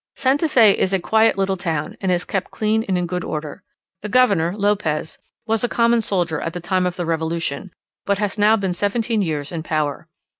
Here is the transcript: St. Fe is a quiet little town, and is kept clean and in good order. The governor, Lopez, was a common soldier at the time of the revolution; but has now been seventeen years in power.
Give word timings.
St. 0.15 0.41
Fe 0.49 0.71
is 0.71 0.93
a 0.93 0.99
quiet 0.99 1.37
little 1.37 1.57
town, 1.57 1.95
and 2.01 2.11
is 2.11 2.25
kept 2.25 2.49
clean 2.49 2.81
and 2.87 2.97
in 2.97 3.05
good 3.05 3.23
order. 3.23 3.61
The 4.01 4.09
governor, 4.09 4.51
Lopez, 4.57 5.19
was 5.45 5.63
a 5.63 5.69
common 5.69 6.01
soldier 6.01 6.41
at 6.41 6.53
the 6.53 6.59
time 6.59 6.87
of 6.87 6.95
the 6.95 7.05
revolution; 7.05 7.69
but 8.07 8.17
has 8.17 8.35
now 8.35 8.55
been 8.55 8.73
seventeen 8.73 9.21
years 9.21 9.51
in 9.51 9.61
power. 9.61 10.07